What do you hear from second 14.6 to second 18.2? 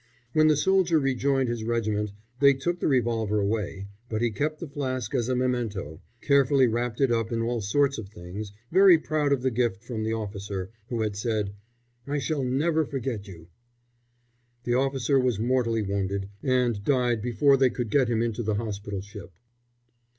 The officer was mortally wounded, and died before they could get